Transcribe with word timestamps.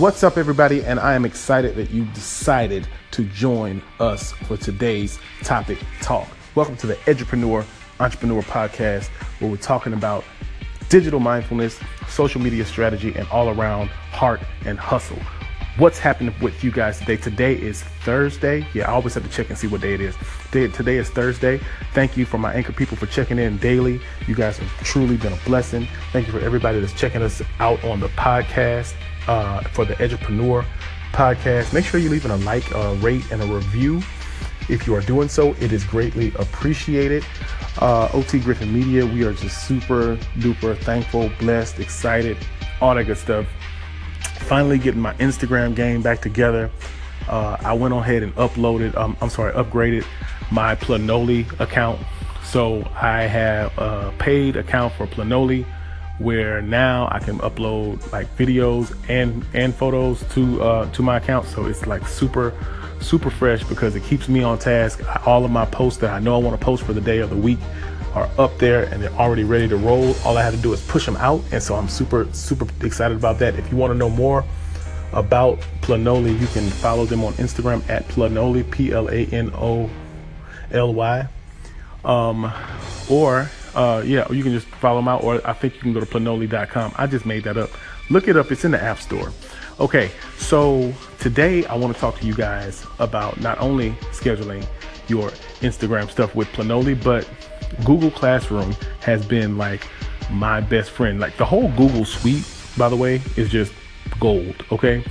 What's 0.00 0.24
up, 0.24 0.38
everybody? 0.38 0.82
And 0.82 0.98
I 0.98 1.12
am 1.12 1.26
excited 1.26 1.76
that 1.76 1.90
you 1.90 2.06
decided 2.14 2.88
to 3.10 3.24
join 3.24 3.82
us 3.98 4.32
for 4.32 4.56
today's 4.56 5.18
topic 5.42 5.76
talk. 6.00 6.26
Welcome 6.54 6.78
to 6.78 6.86
the 6.86 6.94
Edupreneur 7.04 7.66
Entrepreneur 8.00 8.40
Podcast, 8.40 9.08
where 9.40 9.50
we're 9.50 9.58
talking 9.58 9.92
about 9.92 10.24
digital 10.88 11.20
mindfulness, 11.20 11.78
social 12.08 12.40
media 12.40 12.64
strategy, 12.64 13.14
and 13.14 13.28
all 13.28 13.50
around 13.50 13.88
heart 14.10 14.40
and 14.64 14.78
hustle. 14.78 15.18
What's 15.76 15.98
happening 15.98 16.34
with 16.40 16.64
you 16.64 16.70
guys 16.70 16.98
today? 16.98 17.18
Today 17.18 17.52
is 17.52 17.82
Thursday. 17.82 18.66
Yeah, 18.72 18.88
I 18.88 18.94
always 18.94 19.12
have 19.12 19.22
to 19.24 19.28
check 19.28 19.50
and 19.50 19.58
see 19.58 19.66
what 19.66 19.82
day 19.82 19.92
it 19.92 20.00
is. 20.00 20.16
Today, 20.50 20.72
today 20.72 20.96
is 20.96 21.10
Thursday. 21.10 21.60
Thank 21.92 22.16
you 22.16 22.24
for 22.24 22.38
my 22.38 22.54
anchor 22.54 22.72
people 22.72 22.96
for 22.96 23.04
checking 23.04 23.38
in 23.38 23.58
daily. 23.58 24.00
You 24.26 24.34
guys 24.34 24.56
have 24.56 24.68
truly 24.82 25.18
been 25.18 25.34
a 25.34 25.40
blessing. 25.44 25.86
Thank 26.10 26.26
you 26.26 26.32
for 26.32 26.40
everybody 26.40 26.80
that's 26.80 26.94
checking 26.94 27.20
us 27.20 27.42
out 27.58 27.84
on 27.84 28.00
the 28.00 28.08
podcast 28.08 28.94
uh, 29.26 29.60
for 29.62 29.84
the 29.84 29.94
Edupreneur 29.94 30.64
podcast. 31.12 31.72
Make 31.72 31.84
sure 31.84 32.00
you're 32.00 32.10
leaving 32.10 32.30
a 32.30 32.36
like, 32.38 32.70
a 32.72 32.94
rate, 32.96 33.30
and 33.30 33.42
a 33.42 33.46
review. 33.46 34.02
If 34.68 34.86
you 34.86 34.94
are 34.94 35.00
doing 35.00 35.28
so, 35.28 35.54
it 35.60 35.72
is 35.72 35.84
greatly 35.84 36.32
appreciated. 36.38 37.24
Uh, 37.78 38.08
OT 38.12 38.38
Griffin 38.38 38.72
Media, 38.72 39.04
we 39.04 39.24
are 39.24 39.32
just 39.32 39.66
super 39.66 40.16
duper 40.38 40.76
thankful, 40.78 41.30
blessed, 41.38 41.80
excited, 41.80 42.36
all 42.80 42.94
that 42.94 43.04
good 43.04 43.18
stuff. 43.18 43.46
Finally 44.40 44.78
getting 44.78 45.00
my 45.00 45.14
Instagram 45.14 45.74
game 45.74 46.02
back 46.02 46.20
together. 46.20 46.70
Uh, 47.28 47.56
I 47.60 47.72
went 47.72 47.94
on 47.94 48.02
ahead 48.02 48.22
and 48.22 48.34
uploaded, 48.36 48.96
um, 48.96 49.16
I'm 49.20 49.30
sorry, 49.30 49.52
upgraded 49.52 50.04
my 50.50 50.74
Planoly 50.76 51.46
account. 51.60 52.00
So 52.44 52.88
I 53.00 53.22
have 53.22 53.76
a 53.78 54.12
paid 54.18 54.56
account 54.56 54.92
for 54.94 55.06
Planoly 55.06 55.64
where 56.20 56.60
now 56.60 57.08
I 57.10 57.18
can 57.18 57.38
upload 57.38 58.12
like 58.12 58.36
videos 58.36 58.94
and 59.08 59.44
and 59.54 59.74
photos 59.74 60.22
to 60.34 60.62
uh, 60.62 60.90
to 60.92 61.02
my 61.02 61.16
account. 61.16 61.46
So 61.46 61.66
it's 61.66 61.86
like 61.86 62.06
super 62.06 62.54
super 63.00 63.30
fresh 63.30 63.64
because 63.64 63.96
it 63.96 64.04
keeps 64.04 64.28
me 64.28 64.42
on 64.42 64.58
task. 64.58 65.02
All 65.26 65.44
of 65.44 65.50
my 65.50 65.64
posts 65.64 65.98
that 66.00 66.10
I 66.10 66.18
know 66.18 66.34
I 66.34 66.38
want 66.38 66.58
to 66.58 66.64
post 66.64 66.84
for 66.84 66.92
the 66.92 67.00
day 67.00 67.18
of 67.18 67.30
the 67.30 67.36
week 67.36 67.58
are 68.14 68.28
up 68.38 68.58
there 68.58 68.84
and 68.84 69.02
they're 69.02 69.12
already 69.12 69.44
ready 69.44 69.68
to 69.68 69.76
roll. 69.76 70.14
All 70.24 70.36
I 70.36 70.42
have 70.42 70.54
to 70.54 70.60
do 70.60 70.72
is 70.72 70.86
push 70.86 71.06
them 71.06 71.16
out, 71.16 71.42
and 71.52 71.62
so 71.62 71.74
I'm 71.74 71.88
super 71.88 72.28
super 72.32 72.66
excited 72.84 73.16
about 73.16 73.38
that. 73.38 73.54
If 73.56 73.70
you 73.70 73.78
want 73.78 73.92
to 73.92 73.98
know 73.98 74.10
more 74.10 74.44
about 75.12 75.58
Planoly, 75.80 76.38
you 76.38 76.46
can 76.48 76.68
follow 76.68 77.06
them 77.06 77.24
on 77.24 77.32
Instagram 77.34 77.88
at 77.88 78.06
Planoly 78.08 78.70
P 78.70 78.92
L 78.92 79.08
A 79.08 79.24
N 79.26 79.50
O 79.54 79.88
L 80.70 80.92
Y, 80.92 81.26
um, 82.04 82.52
or 83.08 83.50
uh, 83.74 84.02
yeah, 84.04 84.30
you 84.30 84.42
can 84.42 84.52
just 84.52 84.66
follow 84.66 84.98
them 84.98 85.08
out, 85.08 85.22
or 85.24 85.46
I 85.46 85.52
think 85.52 85.74
you 85.74 85.80
can 85.80 85.92
go 85.92 86.00
to 86.00 86.06
planoly.com. 86.06 86.94
I 86.96 87.06
just 87.06 87.26
made 87.26 87.44
that 87.44 87.56
up. 87.56 87.70
Look 88.08 88.28
it 88.28 88.36
up. 88.36 88.50
It's 88.50 88.64
in 88.64 88.70
the 88.72 88.82
App 88.82 88.98
Store. 88.98 89.32
Okay, 89.78 90.10
so 90.36 90.92
today 91.18 91.64
I 91.66 91.74
want 91.74 91.94
to 91.94 92.00
talk 92.00 92.18
to 92.18 92.26
you 92.26 92.34
guys 92.34 92.86
about 92.98 93.40
not 93.40 93.58
only 93.60 93.92
scheduling 94.12 94.66
your 95.08 95.30
Instagram 95.60 96.10
stuff 96.10 96.34
with 96.34 96.48
Planoly, 96.48 97.02
but 97.02 97.28
Google 97.84 98.10
Classroom 98.10 98.72
has 99.00 99.24
been 99.24 99.56
like 99.56 99.86
my 100.30 100.60
best 100.60 100.90
friend. 100.90 101.20
Like 101.20 101.36
the 101.36 101.44
whole 101.44 101.68
Google 101.72 102.04
suite, 102.04 102.44
by 102.76 102.88
the 102.88 102.96
way, 102.96 103.22
is 103.36 103.48
just 103.48 103.72
gold. 104.18 104.64
Okay. 104.70 105.04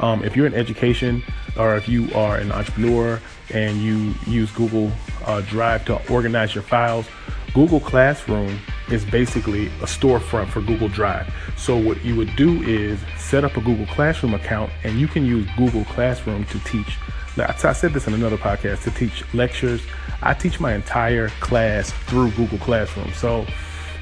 Um, 0.00 0.24
if 0.24 0.36
you're 0.36 0.46
in 0.46 0.54
education 0.54 1.22
or 1.56 1.76
if 1.76 1.88
you 1.88 2.12
are 2.14 2.38
an 2.38 2.50
entrepreneur 2.52 3.20
and 3.52 3.78
you 3.78 4.14
use 4.26 4.50
Google 4.52 4.90
uh, 5.26 5.40
Drive 5.42 5.84
to 5.86 6.12
organize 6.12 6.54
your 6.54 6.64
files, 6.64 7.06
Google 7.54 7.80
Classroom 7.80 8.58
is 8.90 9.04
basically 9.04 9.66
a 9.66 9.86
storefront 9.86 10.48
for 10.48 10.60
Google 10.60 10.88
Drive. 10.88 11.32
So 11.56 11.76
what 11.76 12.02
you 12.04 12.16
would 12.16 12.34
do 12.36 12.62
is 12.62 12.98
set 13.18 13.44
up 13.44 13.56
a 13.56 13.60
Google 13.60 13.86
Classroom 13.86 14.34
account 14.34 14.70
and 14.84 14.98
you 14.98 15.06
can 15.06 15.24
use 15.24 15.46
Google 15.56 15.84
Classroom 15.84 16.44
to 16.46 16.58
teach. 16.60 16.96
I 17.36 17.72
said 17.72 17.92
this 17.92 18.06
in 18.06 18.14
another 18.14 18.36
podcast 18.36 18.82
to 18.84 18.90
teach 18.90 19.24
lectures. 19.34 19.82
I 20.22 20.34
teach 20.34 20.60
my 20.60 20.74
entire 20.74 21.28
class 21.40 21.90
through 21.90 22.30
Google 22.32 22.58
Classroom. 22.58 23.12
So 23.14 23.46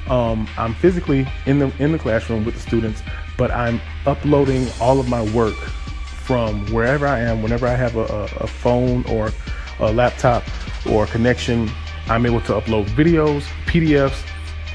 um, 0.07 0.47
I'm 0.57 0.73
physically 0.75 1.27
in 1.45 1.59
the 1.59 1.71
in 1.79 1.91
the 1.91 1.99
classroom 1.99 2.43
with 2.43 2.55
the 2.55 2.61
students, 2.61 3.01
but 3.37 3.51
I'm 3.51 3.79
uploading 4.05 4.67
all 4.79 4.99
of 4.99 5.07
my 5.07 5.21
work 5.33 5.55
from 5.55 6.65
wherever 6.73 7.07
I 7.07 7.19
am, 7.19 7.41
whenever 7.41 7.67
I 7.67 7.75
have 7.75 7.95
a, 7.95 8.05
a 8.39 8.47
phone 8.47 9.05
or 9.05 9.31
a 9.79 9.91
laptop 9.91 10.43
or 10.89 11.05
a 11.05 11.07
connection. 11.07 11.69
I'm 12.11 12.25
able 12.25 12.41
to 12.41 12.51
upload 12.51 12.87
videos, 12.87 13.43
PDFs, 13.67 14.21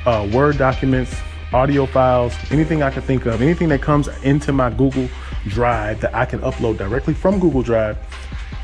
uh, 0.07 0.27
Word 0.33 0.57
documents, 0.57 1.15
audio 1.53 1.85
files, 1.85 2.35
anything 2.51 2.83
I 2.83 2.91
can 2.91 3.03
think 3.03 3.27
of, 3.27 3.43
anything 3.43 3.69
that 3.69 3.83
comes 3.83 4.09
into 4.23 4.55
my 4.55 4.71
Google 4.71 5.07
Drive 5.47 6.01
that 6.01 6.15
I 6.15 6.25
can 6.25 6.41
upload 6.41 6.79
directly 6.79 7.13
from 7.13 7.39
Google 7.39 7.61
Drive 7.61 7.99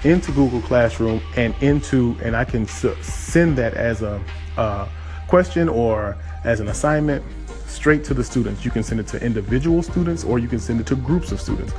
into 0.05 0.33
Google 0.33 0.62
Classroom 0.62 1.21
and 1.37 1.55
into, 1.60 2.16
and 2.22 2.34
I 2.34 2.47
can 2.47 2.66
send 2.66 3.59
that 3.59 3.75
as 3.75 4.00
a, 4.00 4.22
a 4.56 4.89
question 5.28 5.69
or 5.69 6.16
as 6.44 6.59
an 6.60 6.69
assignment 6.69 7.22
straight 7.66 8.04
to 8.04 8.15
the 8.15 8.25
students. 8.25 8.65
You 8.65 8.71
can 8.71 8.83
send 8.83 9.00
it 9.00 9.06
to 9.09 9.22
individual 9.22 9.83
students 9.83 10.25
or 10.25 10.39
you 10.39 10.49
can 10.49 10.59
send 10.59 10.81
it 10.81 10.87
to 10.87 10.97
groups 10.97 11.31
of 11.31 11.43
students. 11.43 11.75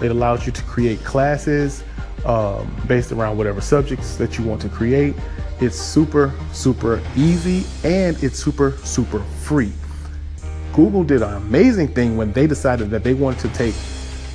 It 0.00 0.10
allows 0.10 0.44
you 0.44 0.50
to 0.50 0.62
create 0.64 1.04
classes 1.04 1.84
um, 2.24 2.74
based 2.86 3.12
around 3.12 3.36
whatever 3.36 3.60
subjects 3.60 4.16
that 4.16 4.38
you 4.38 4.44
want 4.44 4.60
to 4.62 4.68
create. 4.68 5.14
It's 5.60 5.76
super, 5.76 6.32
super 6.52 7.00
easy 7.16 7.64
and 7.84 8.20
it's 8.22 8.38
super, 8.38 8.72
super 8.78 9.20
free. 9.20 9.72
Google 10.72 11.04
did 11.04 11.22
an 11.22 11.34
amazing 11.34 11.88
thing 11.88 12.16
when 12.16 12.32
they 12.32 12.46
decided 12.46 12.90
that 12.90 13.04
they 13.04 13.14
wanted 13.14 13.40
to 13.40 13.48
take 13.50 13.74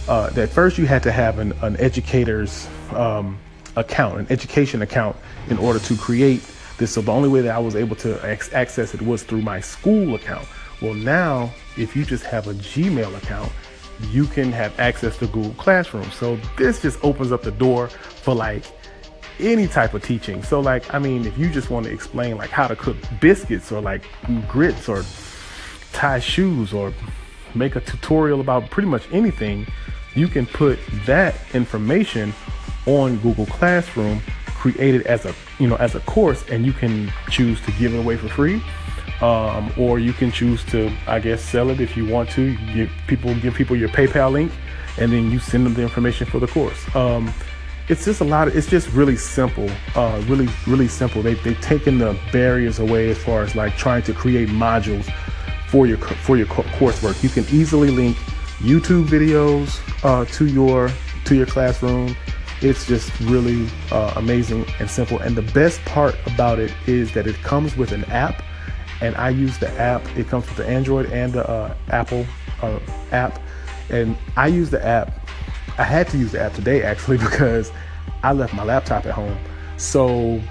uh, 0.08 0.30
that 0.32 0.50
first 0.50 0.78
you 0.78 0.86
had 0.86 1.04
to 1.04 1.12
have 1.12 1.40
an, 1.40 1.52
an 1.62 1.76
educator's 1.78 2.68
um, 2.92 3.38
account, 3.76 4.20
an 4.20 4.28
education 4.30 4.82
account, 4.82 5.16
in 5.50 5.58
order 5.58 5.80
to 5.80 5.98
create 5.98 6.42
this. 6.78 6.94
So 6.94 7.02
the 7.02 7.12
only 7.12 7.28
way 7.28 7.42
that 7.42 7.54
I 7.54 7.60
was 7.60 7.76
able 7.76 7.96
to 7.98 8.24
ex- 8.26 8.54
access 8.54 8.94
it 8.94 9.02
was 9.02 9.24
through 9.24 9.42
my 9.42 9.60
school 9.60 10.16
account. 10.16 10.48
Well, 10.82 10.94
now 10.94 11.52
if 11.76 11.96
you 11.96 12.06
just 12.06 12.24
have 12.26 12.48
a 12.48 12.54
Gmail 12.54 13.18
account, 13.18 13.52
you 14.12 14.26
can 14.26 14.52
have 14.52 14.78
access 14.80 15.18
to 15.18 15.28
Google 15.28 15.54
Classroom. 15.54 16.10
So 16.12 16.38
this 16.58 16.82
just 16.82 17.04
opens 17.04 17.32
up 17.32 17.42
the 17.42 17.52
door 17.52 17.90
for 17.90 18.34
like 18.34 18.64
any 19.40 19.68
type 19.68 19.94
of 19.94 20.04
teaching. 20.04 20.44
So 20.44 20.60
like, 20.60 20.94
I 20.94 21.00
mean, 21.00 21.26
if 21.26 21.38
you 21.38 21.50
just 21.50 21.70
want 21.70 21.86
to 21.86 21.92
explain 21.92 22.38
like 22.38 22.50
how 22.50 22.68
to 22.68 22.76
cook 22.76 22.98
biscuits 23.20 23.72
or 23.72 23.82
like 23.82 24.04
grits 24.48 24.90
or 24.90 25.04
tie 25.94 26.20
shoes 26.20 26.74
or 26.74 26.94
make 27.56 27.76
a 27.76 27.82
tutorial 27.82 28.42
about 28.42 28.70
pretty 28.70 28.90
much 28.90 29.04
anything, 29.12 29.68
you 30.16 30.28
can 30.28 30.46
put 30.46 30.80
that 31.06 31.36
information 31.54 32.34
on 32.86 33.18
Google 33.18 33.46
Classroom, 33.46 34.22
create 34.46 34.96
it 34.96 35.06
as 35.06 35.26
a 35.26 35.34
you 35.60 35.68
know 35.68 35.76
as 35.76 35.96
a 35.96 36.00
course, 36.02 36.44
and 36.50 36.66
you 36.66 36.74
can 36.74 37.12
choose 37.30 37.62
to 37.62 37.72
give 37.74 37.94
it 37.94 38.00
away 38.00 38.18
for 38.18 38.30
free, 38.30 38.62
um, 39.22 39.72
or 39.78 40.00
you 40.00 40.14
can 40.14 40.32
choose 40.32 40.64
to 40.66 40.92
I 41.08 41.20
guess 41.20 41.42
sell 41.42 41.70
it 41.70 41.80
if 41.80 41.98
you 41.98 42.06
want 42.06 42.30
to. 42.32 42.56
Give 42.74 42.92
people 43.08 43.34
give 43.36 43.54
people 43.54 43.76
your 43.76 43.90
PayPal 43.90 44.32
link, 44.32 44.52
and 44.98 45.12
then 45.12 45.32
you 45.32 45.40
send 45.40 45.66
them 45.66 45.74
the 45.74 45.82
information 45.82 46.28
for 46.28 46.40
the 46.40 46.48
course. 46.48 46.96
Um, 46.96 47.34
it's 47.90 48.04
just 48.04 48.20
a 48.20 48.24
lot 48.24 48.48
of 48.48 48.56
it's 48.56 48.68
just 48.68 48.90
really 48.90 49.16
simple 49.16 49.70
uh, 49.96 50.22
really 50.28 50.48
really 50.66 50.88
simple 50.88 51.22
they, 51.22 51.36
they've 51.36 51.62
taken 51.62 51.98
the 51.98 52.18
barriers 52.32 52.80
away 52.80 53.10
as 53.10 53.18
far 53.18 53.44
as 53.44 53.56
like 53.56 53.76
trying 53.78 54.02
to 54.04 54.14
create 54.14 54.50
modules 54.50 55.10
for 55.70 55.88
your 55.88 55.98
for 55.98 56.38
your 56.38 56.48
coursework 56.48 57.24
you 57.24 57.30
can 57.30 57.46
easily 57.46 57.90
link 57.90 58.18
youtube 58.60 59.06
videos 59.06 59.80
uh, 60.04 60.26
to 60.26 60.48
your 60.48 60.90
to 61.24 61.36
your 61.36 61.46
classroom 61.46 62.16
it's 62.62 62.86
just 62.88 63.18
really 63.22 63.68
uh, 63.92 64.14
amazing 64.18 64.66
and 64.80 64.90
simple 64.90 65.20
and 65.20 65.36
the 65.36 65.54
best 65.54 65.80
part 65.86 66.16
about 66.26 66.60
it 66.60 66.74
is 66.88 67.14
that 67.14 67.26
it 67.26 67.36
comes 67.38 67.78
with 67.78 67.92
an 67.92 68.04
app 68.06 68.44
and 69.02 69.16
i 69.18 69.30
use 69.30 69.58
the 69.58 69.70
app 69.80 70.04
it 70.18 70.28
comes 70.28 70.46
with 70.48 70.58
the 70.58 70.68
android 70.68 71.06
and 71.12 71.34
the 71.34 71.48
uh, 71.50 71.74
apple 71.90 72.26
uh, 72.62 72.80
app 73.12 73.40
and 73.90 74.18
i 74.36 74.48
use 74.48 74.70
the 74.70 74.84
app 74.86 75.28
I 75.78 75.84
had 75.84 76.08
to 76.10 76.18
use 76.18 76.32
the 76.32 76.42
app 76.42 76.54
today 76.54 76.84
actually 76.84 77.18
because 77.30 77.72
I 78.24 78.34
left 78.34 78.54
my 78.54 78.64
laptop 78.64 79.06
at 79.06 79.14
home. 79.14 79.38
So 79.78 80.42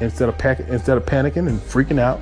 instead 0.00 0.28
of 0.28 0.38
pack, 0.38 0.60
instead 0.60 0.96
of 0.96 1.04
panicking 1.04 1.48
and 1.48 1.58
freaking 1.58 1.98
out, 1.98 2.20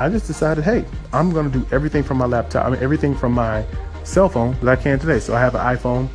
I 0.00 0.08
just 0.08 0.26
decided, 0.26 0.64
hey, 0.64 0.84
I'm 1.12 1.30
gonna 1.30 1.50
do 1.50 1.66
everything 1.70 2.02
from 2.02 2.18
my 2.18 2.26
laptop. 2.26 2.66
I 2.66 2.70
mean, 2.70 2.82
everything 2.82 3.14
from 3.14 3.32
my 3.32 3.64
cell 4.04 4.28
phone 4.28 4.56
that 4.62 4.68
I 4.68 4.76
can 4.76 4.98
today. 4.98 5.20
So 5.20 5.34
I 5.34 5.40
have 5.40 5.54
an 5.54 5.60
iPhone. 5.60 6.08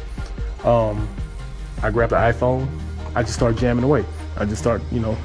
Um, 0.65 1.07
I 1.81 1.89
grab 1.89 2.09
the 2.09 2.15
iPhone. 2.17 2.67
I 3.15 3.21
just 3.21 3.35
start 3.35 3.55
jamming 3.55 3.83
away. 3.83 4.03
I 4.39 4.45
just 4.45 4.61
start, 4.61 4.81
you 4.91 4.99
know, 4.99 5.17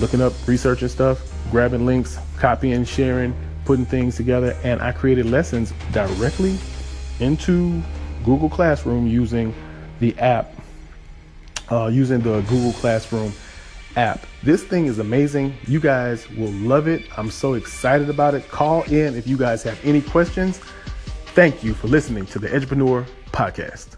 looking 0.00 0.20
up, 0.20 0.32
researching 0.46 0.88
stuff, 0.88 1.20
grabbing 1.50 1.86
links, 1.86 2.18
copying, 2.38 2.84
sharing, 2.84 3.34
putting 3.64 3.86
things 3.86 4.16
together, 4.16 4.56
and 4.62 4.80
I 4.80 4.92
created 4.92 5.26
lessons 5.26 5.72
directly 5.92 6.58
into 7.20 7.82
Google 8.24 8.48
Classroom 8.48 9.06
using 9.06 9.54
the 10.00 10.16
app, 10.18 10.52
uh, 11.70 11.86
using 11.92 12.20
the 12.20 12.40
Google 12.42 12.72
Classroom 12.72 13.32
app. 13.96 14.26
This 14.42 14.62
thing 14.62 14.86
is 14.86 14.98
amazing. 14.98 15.54
You 15.66 15.80
guys 15.80 16.28
will 16.30 16.52
love 16.52 16.86
it. 16.86 17.06
I'm 17.16 17.30
so 17.30 17.54
excited 17.54 18.10
about 18.10 18.34
it. 18.34 18.48
Call 18.48 18.82
in 18.84 19.16
if 19.16 19.26
you 19.26 19.36
guys 19.36 19.62
have 19.62 19.78
any 19.84 20.02
questions. 20.02 20.58
Thank 21.34 21.64
you 21.64 21.74
for 21.74 21.88
listening 21.88 22.26
to 22.26 22.38
the 22.38 22.48
Edupreneur 22.48 23.06
Podcast. 23.32 23.96